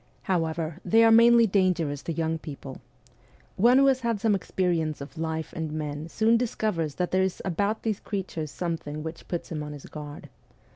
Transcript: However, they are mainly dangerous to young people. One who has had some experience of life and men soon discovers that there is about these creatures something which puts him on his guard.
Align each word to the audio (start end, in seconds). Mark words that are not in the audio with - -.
However, 0.23 0.79
they 0.83 1.03
are 1.03 1.11
mainly 1.11 1.45
dangerous 1.45 2.01
to 2.01 2.11
young 2.11 2.39
people. 2.39 2.81
One 3.55 3.77
who 3.77 3.85
has 3.85 3.99
had 3.99 4.19
some 4.19 4.33
experience 4.33 4.99
of 4.99 5.15
life 5.15 5.53
and 5.53 5.71
men 5.71 6.09
soon 6.09 6.37
discovers 6.37 6.95
that 6.95 7.11
there 7.11 7.21
is 7.21 7.39
about 7.45 7.83
these 7.83 7.99
creatures 7.99 8.49
something 8.49 9.03
which 9.03 9.27
puts 9.27 9.51
him 9.51 9.61
on 9.61 9.73
his 9.73 9.85
guard. 9.85 10.29